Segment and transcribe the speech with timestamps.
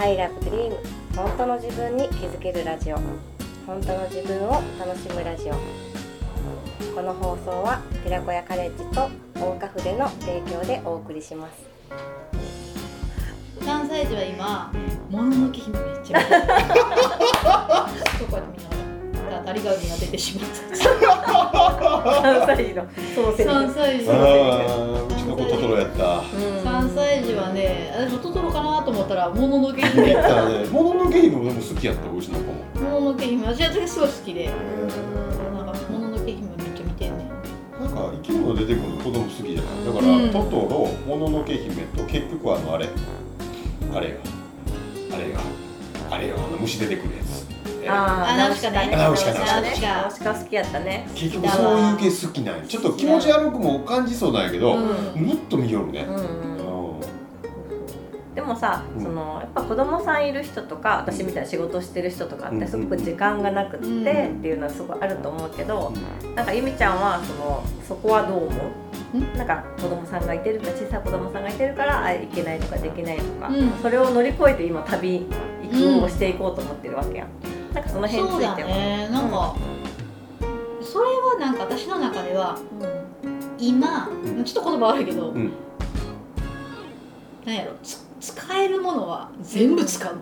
[0.00, 0.76] I love dream.
[1.16, 2.96] 本当の自分に気づけるラジオ。
[3.66, 5.54] 本当の自分を楽しむラジオ。
[6.94, 11.54] この放送は寺子屋カレッジと大岡筆の提供でお送りします。
[13.60, 14.72] 3歳児は今
[15.10, 16.20] もののけ姫めっちゃ
[19.50, 22.86] って見ながら当たりが海が出てしまった3歳児の。
[23.14, 24.06] そのセリフ3歳児う
[25.16, 26.20] ちの子トトロやった。
[26.20, 30.14] 3歳児はね私もトトロかなと思ったらもののけ姫。
[30.14, 30.66] だからね。
[30.66, 32.90] もののけ姫もでも好きやったうちの子も。
[32.90, 34.46] もののけ姫私はすごい好きで。
[34.46, 34.54] なん
[35.66, 37.28] かもののけ姫めっちゃ見てんねん。
[37.28, 39.84] なんか生き物出てくるの子供好きじゃない？
[39.86, 40.30] だから、うん。
[40.30, 42.88] トトロもののけ姫と結局あのあれ。
[43.94, 44.16] あれよ
[45.10, 45.38] あれよ
[46.10, 47.37] あれよあの虫出てくるやつ
[47.88, 48.90] えああナウシカね。
[48.90, 51.08] ナウシカナウシカ好きやったね。
[51.14, 52.62] 結局そういう系好きなんや。
[52.66, 54.82] ちょっと気持ち悪くも感じそうなんやけど、うん。
[55.16, 56.06] むっと見よるね。
[56.08, 56.58] うん、うんうん。
[58.34, 59.02] でもさ、うん。
[59.02, 62.60] そのやっぱ子供さんいる人とか私みたいな仕事してる人とかっうん。
[62.60, 64.38] てすごく時間がなくってうん。
[64.38, 65.92] っていうのはすごいあると思うけど、
[66.36, 68.60] なんかゆみちゃんはそのそこはどう思う？
[69.38, 73.70] なんか子供さんがいてるから小さい子供さんがいてるからあいけないとかできないとか、うん。
[73.80, 75.26] それを乗り越えて今旅
[75.72, 77.28] 行くをしていこうと思ってるわけやん、
[77.74, 79.56] なんかその辺につそうだいてはねなんか、
[80.82, 82.58] それはなんか私の中では
[83.58, 84.44] 今、ん。
[84.44, 85.52] ちょっと言葉悪いけど、うん。
[87.44, 90.18] なんやろつ使えるものは全部使う。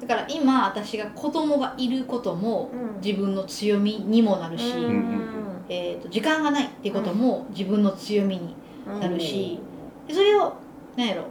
[0.00, 3.00] だから今私が子供がいることもうん。
[3.00, 8.54] 自分の強みにもなるし、うんえー、と時間がないっていうことも自分の強みに
[8.86, 9.58] うんなるし、
[10.06, 10.54] でそれを
[10.96, 11.24] なんやろ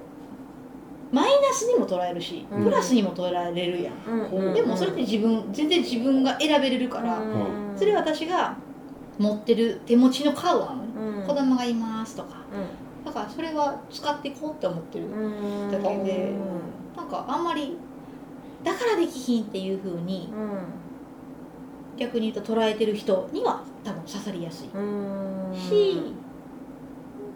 [1.11, 2.63] マイナスにも捉えるし、うん。
[2.63, 4.47] プラスにも捉えれるやん、うん。
[4.47, 4.53] うん。
[4.53, 7.73] でもそれって自分全然自分が選べれるから、うん。
[7.75, 8.55] それは私が
[9.17, 10.89] 持ってる手持ちのカードなのね、
[11.21, 11.27] うん。
[11.27, 12.37] 子供がいますとか。
[13.03, 15.71] うだからそれは使っていこうって思ってる、ん。
[15.71, 16.33] だけで
[16.95, 17.77] なんかあんまり
[18.63, 20.29] だからできひんっていう風に
[21.97, 24.69] 逆に言うと捉えてる人には多分刺さりやすい。
[24.73, 25.53] うん。
[25.55, 26.13] し、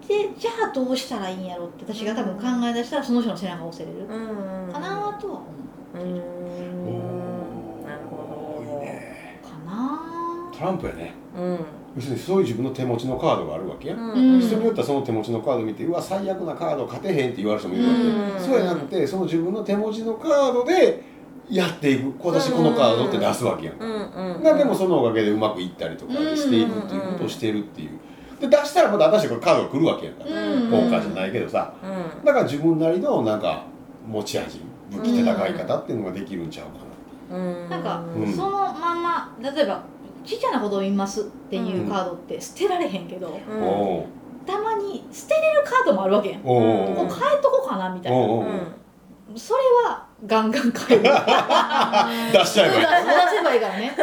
[0.07, 5.45] でじゃあどうしたらいいんやろって私が多分考え出したらその人の背中を押せれるうんかなとは思
[5.95, 7.83] うう、ん。
[7.85, 9.39] なるほいいどね。
[9.43, 10.51] かな。
[10.51, 11.13] トランプやね。
[11.37, 11.59] うん。
[11.95, 14.39] 要するにそういう自分の手持ちのカードがあるわけや、うん。
[14.41, 18.39] 人によってはその手持ちのカード見てうわ最悪なカード勝てへんって言われる人もいるわけ、うん。
[18.39, 21.03] そうやなくてその自分の手持ちのカードで
[21.49, 23.91] やっていく私このカードって出すわけやんか、うん
[24.37, 27.99] うんがでもそのおかげでうまくいったりとかしていくっていうことをしてるっていう
[28.49, 30.69] で出したらまた私これカードが来るわけやんか、うん。
[30.69, 31.73] ポーカーじゃないけどさ。
[31.81, 32.25] うん。
[32.25, 33.65] だから自分なりのなんか
[34.05, 34.59] 持ち味
[34.91, 36.67] 武器戦い方っていうのができるんちゃう
[37.31, 37.69] かなうん。
[37.69, 38.33] なんか、うん。
[38.33, 39.83] そのまんま例えば
[40.25, 43.63] ちっちゃな子供いますっていうカードって捨てられへんけど、うん。
[43.63, 44.05] お
[44.45, 46.41] たまに捨てれるカードもあるわけやん。
[46.41, 48.17] ここ変えとこうかなみたいな、
[49.37, 51.09] それはガンガン変える出
[52.45, 52.81] しちゃえばいい。
[52.81, 52.87] 出
[53.37, 53.93] せばいいからね。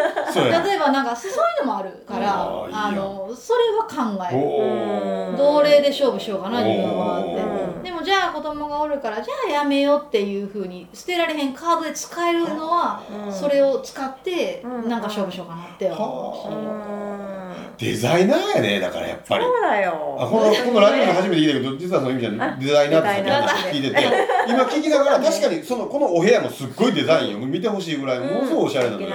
[0.64, 2.34] 例えばなんかそういうのもあるから
[2.70, 5.36] あのそれは考える。
[5.38, 7.30] 同齢で勝負しようかな自分はって。
[7.34, 13.32] うんでもじゃあ子供がおるからじゃあやめようっていうふうに捨てられへんカードで使えるのはうん。
[13.32, 14.88] それを使ってうん。
[14.88, 16.54] なんか勝負しようかなって思うし。
[16.54, 17.39] うん
[17.80, 19.44] デザイナーやねだからやっぱり。
[19.44, 24.06] そうだあよこのこのラジオで初めて聞いたけど実はその意味じゃあデザイナーってさっき話聞いてて
[24.48, 27.46] 今聞きながら確かにそのこのお部屋もすっごいデザインよ。
[27.46, 29.08] 見てほしいぐらいものすごいおしゃれなのよ。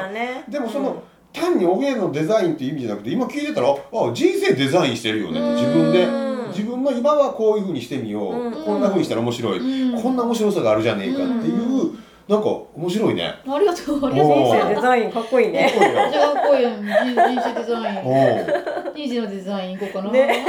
[0.50, 3.76] でもその単にお部屋のデザインっていう意味じゃなくて今聞いてたらあ
[4.14, 5.40] 人生デザインしてるよね。
[5.40, 6.06] 自分で。
[6.06, 8.52] うん自分の今はこういうふうにしてみよう、うん。
[8.54, 10.02] こんなふうにしたら面白い、うん。
[10.02, 11.92] こんな面白さがあるじゃねえかっていう、
[12.28, 13.36] なんか面白いね。
[13.48, 15.72] ありがとうありがとう人生デザインかっこいいね。
[15.72, 16.12] かっこいいよ。
[16.12, 18.96] じゃあこういう人生デザイン。
[18.96, 20.46] 人生のデザインいこうかな、ね。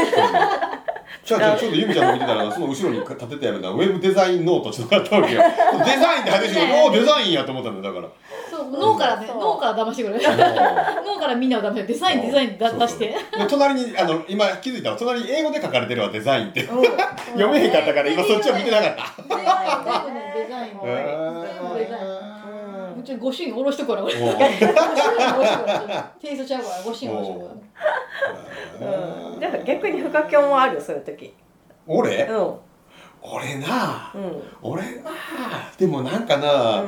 [1.22, 5.42] じゃあじゃあちょっとゆみちゃんの見てたらその後ろに立ててあるのはウェブデザインノートちょっとあったわけよ。
[5.84, 8.12] デザインって話しておおデザインやと思ったんだよだから。
[8.50, 13.16] そう脳からね脳から騙してくれ脳からみんなを騙してデザインデザインだそう出してで
[13.48, 16.62] 隣にあの今気づいたわ隣に英語で書かれてるわデザインって。
[16.62, 16.84] うん
[17.36, 19.22] 読めへんかったから今そっちを見てなかった。
[19.28, 20.76] デザインデザイン
[23.06, 27.50] ちご主人下ろしてこらこれおご主人下ろしてこらテイストちゃうからご主人下ろしてこ
[28.80, 29.36] う。
[29.36, 29.40] ん。
[29.40, 31.32] でも逆に不可教もあるよそういう時。
[31.86, 32.24] 俺？
[32.24, 32.54] うん。
[33.22, 34.12] 俺な。
[34.14, 34.42] うん。
[34.60, 35.10] 俺な
[35.78, 36.84] でもなんかな、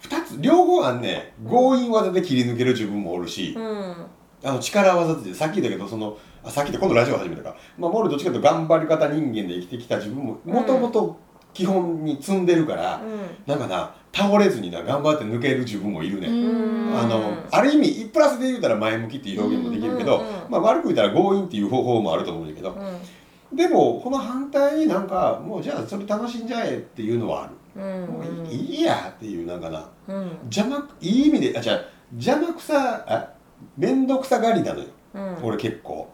[0.00, 4.06] 二つ両方あんね強引技で切り抜ける自分もおるし、うん。
[4.44, 11.16] あの力技ってさっき言ったけどそのあさっきって今度ラジオ始めたか、まあ、モールどっちかというと頑張り方人間で生きてきた自分ももともと
[11.52, 13.00] 基本に積んでるから、
[13.46, 16.98] なんかな倒れずにな頑張って抜ける自分もいるね、うん。
[16.98, 20.50] あのある意味プラスで言うたら前向きっていう表現もできるけど、うんうんうん。
[20.50, 23.56] まあ、悪く言ったら強引っていう方法もあると思うんだけど、うん。
[23.56, 28.14] でもこの反対になんかもうじゃあそれ楽しんじゃえっていうのはある、うん。
[28.14, 29.88] もういいいやっていうなんかな。
[30.08, 30.28] うん。
[30.42, 31.80] 邪魔いい意味であじゃあ
[32.12, 33.30] 邪魔くさあ
[33.78, 35.36] 面倒くさがりなのよ、うん。
[35.42, 36.10] 俺結構。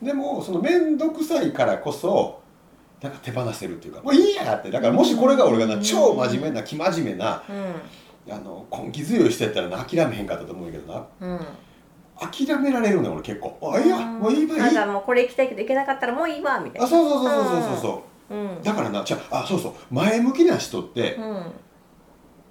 [0.00, 2.41] でもその面倒くさいからこそ
[3.02, 8.32] なんか手放せるっていうかもういいやってだからもしこれが俺がな超真面目な生真面目なうん。
[8.32, 11.04] あの根気強い人やったらな諦めへんかったと思うけどな。
[11.20, 11.40] うん。
[12.16, 13.58] 諦められるね俺結構。
[13.74, 14.58] あいいやもういいわい。
[14.60, 16.86] いあじゃあもうこれ行きたいけど行けなかったらもういいわみたいな。
[16.86, 17.80] あそうそうそうそうそう。
[17.80, 18.62] そううん。
[18.62, 19.72] だからなじゃああそうそう。
[19.90, 21.52] 前向きな人ってうん。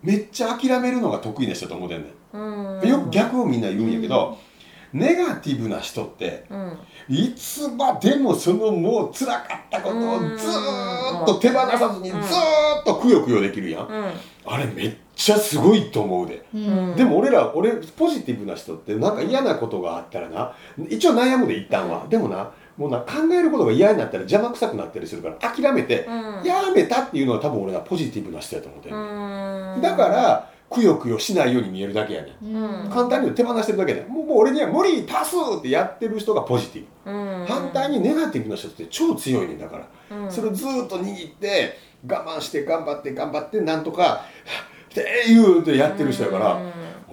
[0.03, 2.81] めっちゃ諦めるのが得意な人と思ってんねうん。
[2.81, 4.37] んよく逆をみんな言うんやけど、
[4.93, 6.77] ネガティブな人ってうん。
[7.09, 12.21] いつまでもそのもう辛かったことをずーっと手放さずにずっ
[12.85, 14.11] とくよくよできるやん、うん。
[14.45, 16.95] あれめっちゃすごいと思うで、うん。
[16.95, 20.53] でも俺ら俺ポジティブな人ってなんか嫌なことがあったらな
[20.89, 26.43] 一応悩むで一旦は、でもなもうな考えることが嫌になったら邪魔くさくなったりするから諦めて、うん。
[26.43, 28.89] やめたっていうのは多分俺はポジティブな人やと思って
[29.81, 32.55] だからくよくよしないように見えるだけやねん。
[32.55, 32.89] うん。
[32.89, 37.45] 簡単に言うと手放してるだけでもうもう俺には無理パスってやってる人がポジティブ、うん。
[37.45, 40.31] 反対にネガティブな人って超強いねんだから、うん。
[40.31, 41.77] それをずーっと握って
[42.07, 44.23] 我慢して頑張って頑張ってなんとか
[44.89, 46.61] っていうてやってる人やから、あ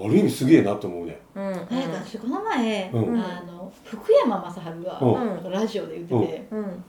[0.08, 1.52] る意味すげえなと思うねうん。
[1.52, 3.20] 私この前、うん。
[3.20, 6.84] あの福山雅治が、ラジオで言ってて、うん。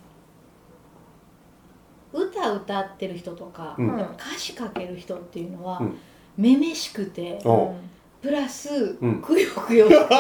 [2.11, 3.95] 歌歌ってる人とか、うん。
[3.95, 5.97] 歌詞書ける人っていうのは、うん
[6.39, 7.89] めめしくてうん
[8.21, 9.21] プラス、うん。
[9.21, 10.15] くよくよしてて。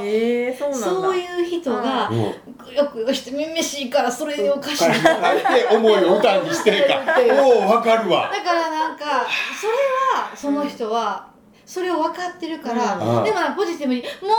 [0.02, 0.86] ええそうなんだ。
[0.86, 2.54] そういう人がうん。
[2.54, 7.02] くよくよしてめめしいからそれを歌詞に書いて思いを歌にしてるか。
[7.42, 8.30] おおわかるわ。
[8.32, 9.26] だからなんか
[9.60, 9.72] それ
[10.18, 11.26] はその人は
[11.66, 13.24] それを分かってるから、うん。
[13.24, 14.34] でもポジティブに「もういいや」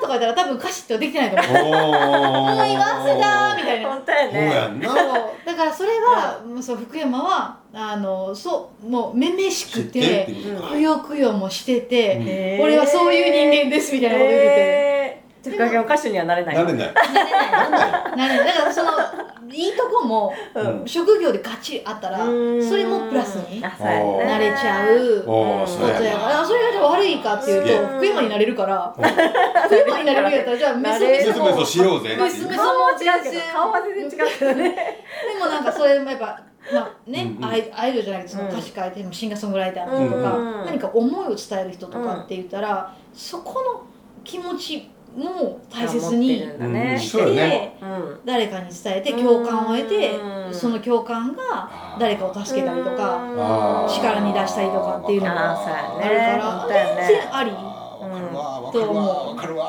[0.00, 1.64] とか言ったら多分歌詞ってできてないと思う。
[1.64, 3.88] おおもう言わせだみたいな。
[3.88, 4.70] 本当やね
[5.56, 10.28] からそれは、もうそう福山はあのそうもうめめしくて
[10.70, 14.85] くよくよもしてて、俺はそういう人間ですみたいなこと言ってて。
[15.50, 16.54] えーちょっとかけ歌手にはなれない。
[16.54, 16.94] なれない。
[16.94, 18.16] なれない。
[18.16, 18.46] なれない。
[18.46, 18.90] だからその
[19.52, 20.86] いいとこも、うん。
[20.86, 22.68] 職業でガッチリあったらうん。
[22.68, 23.68] それもプラスにな
[24.38, 25.22] れちゃう。
[25.24, 26.44] ことそうやから。
[26.44, 28.94] それがじゃあ悪いかっていうと福山になれるから。
[28.96, 32.32] 福山になれるんやったらじゃあメソメソもしようぜっていう。
[32.42, 34.70] 娘顔は違うけど顔は全然違うけどね。
[34.70, 36.42] でもなんかそれもやっぱ
[36.72, 37.50] まあね、うんうん。
[37.50, 40.66] アイアイドルじゃなくてその歌詞書いてるシンガーソングライターの人とか、うん。
[40.66, 43.82] 何か思いを伝える人とかって言ったら、そこの
[44.24, 46.38] 気持ちも大切に。
[46.98, 47.78] して、ね。
[47.80, 48.20] うん。
[48.24, 50.54] 誰かに伝えて共感を得て、うん。
[50.54, 57.50] その共感が誰かを助けたりとか、力に出したりとかっていうのがあるから、全然あり。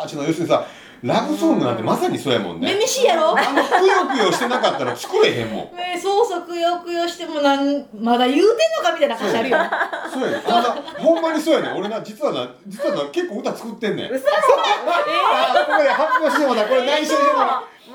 [0.08, 0.66] ちょっと要するにさ
[1.04, 2.74] ラブソングなんてまさにそうやもんね。
[2.74, 3.32] めめしいやろ？
[3.38, 5.76] あのくよくよしてなかったら作れへんもん。
[5.78, 8.48] ねそうそうくよくよしてもなんまだ言うてん
[8.84, 9.58] のかみたいな歌詞あるよ。
[10.12, 10.44] そうやね。
[10.48, 14.12] あんなほんまにそうやね俺な実はな実はな結構歌作ってんねん。
[14.12, 17.46] 嘘 あーここで発表してもなこれ内緒でもな。
[17.46, 17.52] も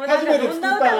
[0.07, 0.93] 初めて作ったのが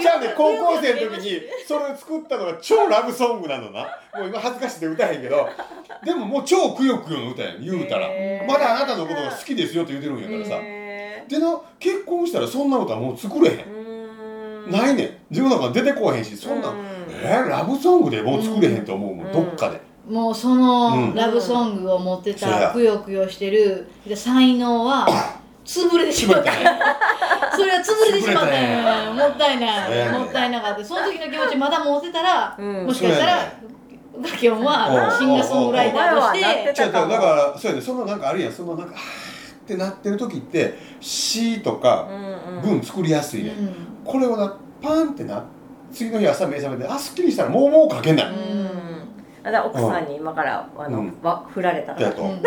[0.00, 3.80] じゃあね 高校生の時にそれを作ったのが超ラブソングなのな。
[4.14, 5.48] もう今恥ずかしくて歌えへんけど。
[6.04, 8.08] でももう超くよくよの歌やん言うたら。
[8.46, 10.62] まだあなたのことが好きですよって言うてるんやからさ。
[10.62, 14.70] へでな結婚したらそんな歌もう作れへん。
[14.70, 15.10] ないねん。
[15.30, 16.78] 自分の中出てこうへんしそんなんうん。
[17.10, 19.32] えー、ラブソングでもう作れへんと思うもん、うん。
[19.32, 19.80] どっかで。
[20.08, 21.14] もうそうのん。
[21.14, 25.06] ラブソングを持ってたくよくよしてるで才能は
[25.68, 26.50] 潰れてしまった。
[27.54, 30.08] それは潰れてしまったよもったいない。
[30.08, 30.82] もったいなかった。
[30.82, 32.86] その時の気持ちまだ持ってたらうん。
[32.86, 33.52] もしかしたら
[34.20, 37.82] ガキョンはシンガーソングライターとしてだからそうやね。
[37.82, 38.52] そのなんかあるやん。
[38.52, 39.02] そのなんかあーっ
[39.66, 42.62] てなってる時って詩とかうんうん。
[42.62, 43.74] 文作りやすいね、うん。
[44.10, 45.44] これをなパーンってな
[45.92, 48.32] 次の日朝目覚めてあすっきりしたらもうもう書けない、うん。
[48.32, 48.87] あ
[49.42, 52.00] だ奥さんに今からあの、うんわ振られたら。
[52.00, 52.42] だと、う ん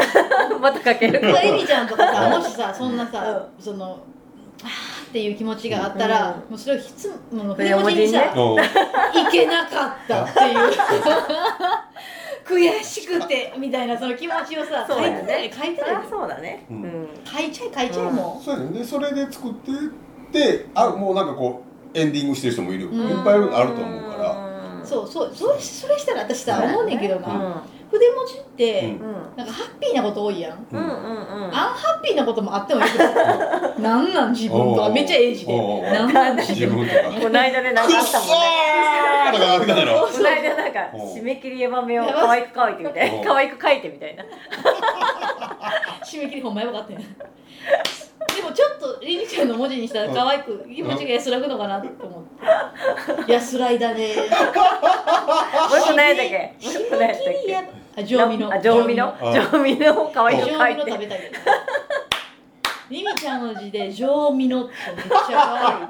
[0.62, 1.20] またかける。
[1.32, 2.32] まあエミちゃんとかさうん。
[2.42, 4.00] もしさそんなさ、その
[4.64, 6.52] あーっていう気持ちがあったら、うん。
[6.52, 10.72] もうそれを筆もの筆筆文字にさ、いけなかったっていう。
[12.44, 15.22] 悔しくてみたいなその気持ちをさ書いそうだよね。
[15.22, 16.66] てたり書いてそうだね。
[16.70, 16.82] ううん。
[17.04, 18.80] ん、書いちゃい書いちゃいもそうやね。
[18.80, 19.76] でそれで作ってっ
[20.32, 27.62] てあもうなんかこうエンディングしてる人もいる、いっぱいあるあると思うからそうそうそれそれしたら私さ思うねんけどな、うん。
[27.92, 29.36] 筆文字って、うん。
[29.36, 30.80] なんかハッピーなこと多いやん、うん。
[30.80, 33.04] うんうんアンハッピーなこともあってもいいけど
[33.82, 35.82] なんなん自分とかめっちゃエイジで。
[35.92, 37.02] なんなん自自分分とか。
[37.22, 38.36] この間ねなんかあったもんね。
[39.32, 39.38] こ
[40.24, 44.24] の間なんかお締め切り山目を可愛く書いてみたい可愛く書いてみたいな。
[46.06, 46.94] 締め切りほんまやばかったん。
[46.94, 47.02] や
[48.36, 52.21] でもちょっとりみちゃんの文字にしたら可愛く気持ちが安らぐのかなと思って
[53.28, 54.16] 安らいだね。
[54.16, 54.26] もう
[55.80, 56.66] 一個何やったっけ？
[56.66, 57.70] もう一個何やったっ締め切りやけ？
[58.02, 58.54] あ常味の？
[58.54, 59.08] あ常味の？
[59.08, 59.50] あ。
[59.52, 60.48] 常味の可愛い食
[61.00, 61.32] べたい
[63.18, 65.90] ちゃんの字で常味のってめっちゃ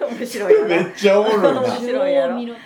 [0.00, 2.56] 面白いよなめっちゃおもろい面白い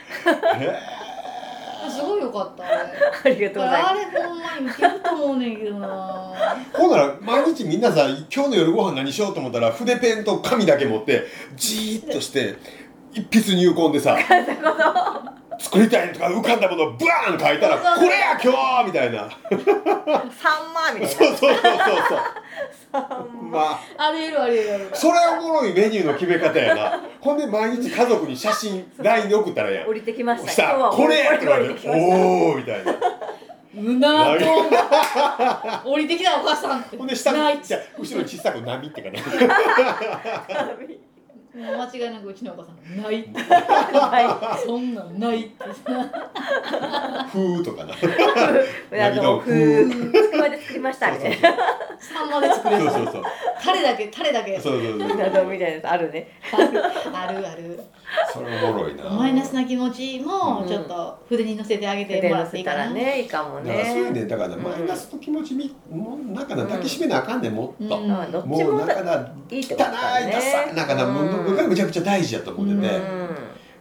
[1.90, 2.64] すごいよかった。
[2.64, 4.16] ありがとうございあます。
[4.16, 5.86] れほんまにウケると思うねんけどな。
[6.74, 11.24] ーほんなら毎日みんなさ今日の夜ご飯何しようと思ったら筆ペンと紙だけ持って
[11.56, 12.56] じーっとして
[13.14, 14.18] 一筆入魂でさ
[15.58, 18.52] 作りたいとか浮かんだものをブワーン書いたらこれや今
[18.82, 19.30] 日みたいな。
[19.30, 22.18] サンマみたいそうそうそうそうそう。
[22.92, 23.00] な
[23.50, 24.08] まあ。
[24.08, 27.00] ありえるありえるそれおもろいメニューの決め方やな。
[27.20, 29.88] ほんで毎日家族に写真 LINE で送ったらやん。
[29.88, 30.74] 降りてきました。
[30.92, 32.92] これやって言われておおみたいな。
[33.76, 34.70] うな丼
[35.84, 36.96] 降りてきたお母さんって。
[36.96, 39.22] ほんで下に後ろに小さく波ってかね
[41.54, 43.38] もう間違いなくうちのお母さんないって。
[43.40, 45.44] はそんなんない。
[45.44, 47.94] ってふーとかな。
[47.94, 47.96] い
[49.00, 50.12] あのふー。
[50.12, 51.12] つくばで作りました。
[51.12, 51.56] みたいな
[52.00, 53.22] サンマで作れるそうそうそう。
[53.62, 54.58] タレだけタレだけ。
[54.58, 55.16] そうそうそう。
[55.16, 56.28] などみたいなやつあるね。
[56.52, 57.80] あるある
[58.32, 59.04] それおもろいな。
[59.10, 60.68] マイナスな気持ちもうん。
[60.68, 64.62] ちょっと筆に乗せてあげてでもらっていいかな、ねいいかもだからそういうねねだからねうん。
[64.62, 68.08] マイナスの気持ちみもうなんかな抱きしめなあかんねんもっと、うん。
[68.08, 68.18] も
[68.58, 70.32] うもだなんかないいって汚いことだね。
[70.32, 73.00] ダサいなんかなもう僕はむちゃくちゃ大事やと思ってて、う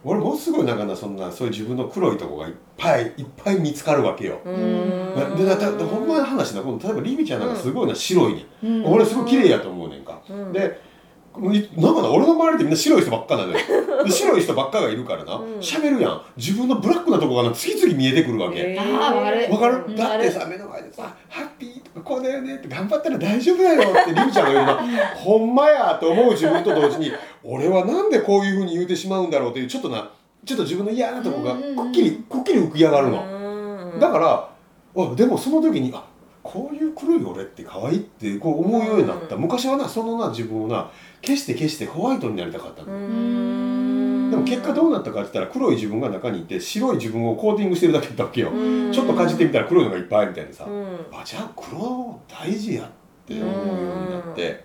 [0.04, 4.54] 俺ものすごいなんかなそんなそういう自分の黒いとこがいっぱいいっぱい見つかるわけよ、うん。
[4.54, 8.86] うんでだだほんまの話なこの例えばリミちゃんなんかすごいな白いね、うん。
[8.86, 10.52] 俺すごい綺麗やと思うねんか、うん。
[10.52, 10.93] でい
[11.36, 13.58] なんかな俺の周りってみんな白い人ばっかなのよ。
[14.04, 15.34] で白い人ばっかがいるからな。
[15.34, 15.58] うん。
[15.58, 16.22] 喋、るやん。
[16.36, 19.52] 自分のブラックなとこがな次々見えてくるわけ、わかる。
[19.52, 19.96] わかる、うん。
[19.96, 24.74] だってさ目の前でさ「ハッピー」とか「こうだよね」って頑張ったら大丈夫だよってリミちゃんが言うの。
[24.74, 24.82] が
[25.16, 27.12] ほんまやと思う自分と同時に。
[27.42, 30.08] 俺はなんでこういうふうに言うてしまうんだろうっていうちょっとな
[30.44, 33.22] ちょっと自分の嫌なとこがくっきりくっきり浮き上がるの、
[33.92, 34.00] うん。
[34.00, 34.48] だから
[34.96, 36.04] あでもその時にあ
[36.44, 39.40] こういう黒い俺って可愛いってこう思うようになった、うん。
[39.40, 40.90] 昔はなそのな自分をな
[41.22, 44.30] 消して消してホワイトになりたかったの、うん。
[44.30, 48.92] でも結果どうなったかって言ったら黒い自分が中にいて白い自分をコーティングしてるだけだったわけよ、うん。
[48.92, 51.06] ちょっと感じてみたら黒いのがいっぱいあるみたいなさ、うん。
[51.10, 52.90] あじゃあ黒大事やっ
[53.26, 54.64] て思うようになって、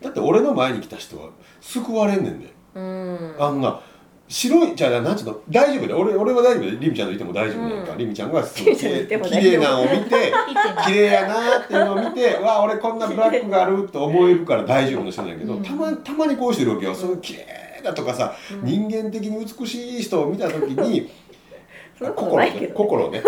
[0.00, 3.34] だって俺の前に来た人は救われんねんで、うん。
[3.38, 3.80] あんな
[4.28, 5.38] 白いじゃあなんつうの？
[5.48, 7.98] 大丈夫で俺俺は大丈夫でリミちゃんといても大丈夫やんか、うん。
[7.98, 10.32] リミちゃんがすリミちゃんといても綺大丈夫麗なのを見て
[10.86, 15.62] 綺麗やなっていうのを見て わあ俺こんなブラックがあると思えるから大丈夫な人なんやけど、うん。
[15.62, 16.94] たまたまにこうしてるわけよ。
[16.94, 17.46] そういう綺麗
[17.84, 18.68] だとかさ、うん。
[18.68, 21.10] 人間的に美しい人を見た時に
[21.98, 22.74] そんなことないけど。
[22.74, 23.22] 心ね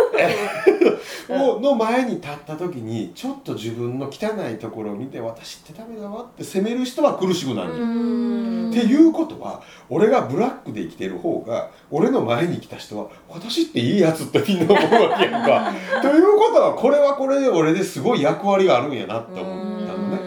[1.28, 8.70] をの前に立った時にちょっと自分の汚いところを見て私ってダメだわって責める人は苦しくなる、うん。
[8.70, 15.72] っていうことは俺がブラックで生きてる方が俺の前に来た人は私っていいやつってみんな思うわけやんか。
[16.02, 20.18] ということはこれはこれで俺ですごい役割があるんやなって思ったのね。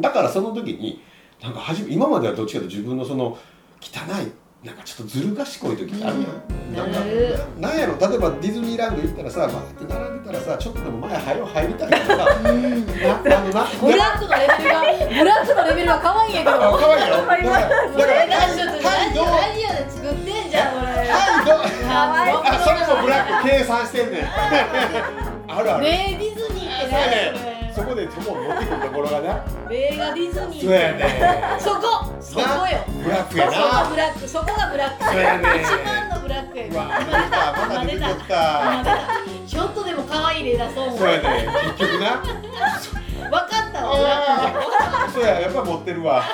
[0.00, 1.02] だからその時に
[1.42, 3.38] なんか初め今まではどっちかというと自分のその
[3.80, 4.32] 汚い
[4.64, 6.16] なんかちょっとずる賢い時あるやん。
[6.18, 6.74] うん。
[6.74, 7.96] なんかなるななんやろ。
[7.96, 12.16] 例えばディズニーランド行ったらさバーって並んでたらさちょっとでも前早う入りたいからさ。
[12.16, 16.50] なあのな ブラックのレベルがブラックのレベルが可愛いんやけど。
[16.50, 17.16] あ可愛いやろ。
[17.22, 20.86] だからだからそれがちょっとラジオで作ってんじゃんこれ。
[20.86, 22.36] はいどう可愛い。
[22.36, 24.24] あそれもブラック計算してんねん。
[25.46, 27.47] あるある、ねえディズニーってね
[27.78, 29.44] そこでそこを持ってくるところがな。
[29.70, 30.64] 映画ディズニー。
[30.64, 31.58] そうやね。
[31.60, 31.80] そこ。
[32.20, 32.84] そこよ。
[33.04, 34.28] ブラックそこやながブラック。
[34.28, 35.04] そこがブラック。
[35.04, 35.48] そうやね。
[35.62, 38.18] 一番のブラックやうわ今出たまた出てき今出た。
[38.18, 39.46] 今た出た。
[39.46, 40.98] ちょっとでも可愛い例出そうもん。
[40.98, 41.48] そうやね。
[41.78, 42.22] 結局な。
[43.18, 46.24] 分かったわそうややっぱ持ってるわ。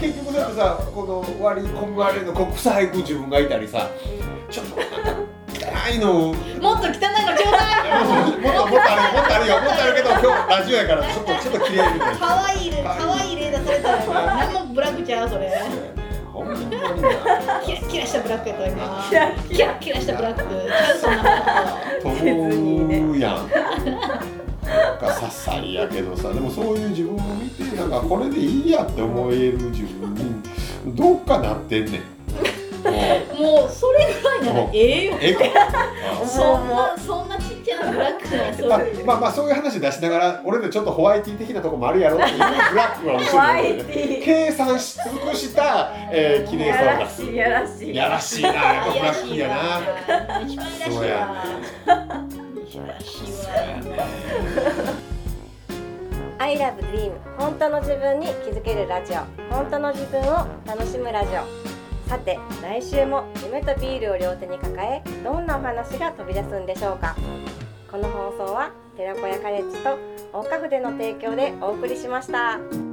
[0.00, 3.88] で結局だってさこの割り込む割れのこう臭い自分がいたりさ。
[4.50, 5.27] ちょっと
[5.68, 6.12] 汚いの。
[6.12, 6.98] もっと汚いの
[7.36, 8.38] ちょうだい。
[8.38, 12.18] もっともっとあるよもっとあるよもっとあるけど今日ラジオやからちょっとちょっと綺麗みたいな。
[12.18, 15.50] 可愛い例可愛い例出されたら何もブラックちゃうそれ。
[16.32, 16.70] ほんまに。
[16.70, 16.78] な
[17.64, 19.06] キラキラしたブラックやった今。
[19.08, 20.42] キラキラキラしたブラック。
[20.42, 21.22] ちゃうそんな
[22.02, 22.08] と。
[22.08, 23.48] 思うやん。
[24.68, 26.32] なんかさっさりやけどさ。
[26.32, 30.42] でもそういう自分を見てなんかこれでいいやって思える自分に
[30.94, 32.17] どっかなってんねん
[34.40, 35.44] いならええよええか。
[36.26, 47.94] そんなそんなちっちゃなブラックなそうまあまあまあそういう話出しながら俺でちょっとホワイティ的なとこもあるやろっていうブラックは面ホワ白いイティ計算し尽くした、えー、綺麗やさを出すらしいやらしい。
[47.96, 49.80] やらしいなやっぱブラックやな。
[50.90, 51.44] そうやわ
[52.66, 53.98] 一番らしいわ。
[56.40, 59.16] I love dream 本当の自分に気づけるラジオ。
[59.52, 61.77] 本当の自分を楽しむラジオ
[62.08, 67.14] さて来週も夢とビールを両手に抱えどんなお話が飛び出すんでしょうか
[67.90, 69.98] この放送は寺子屋カレッジと
[70.32, 72.87] 大花筆の提供でお送りしました。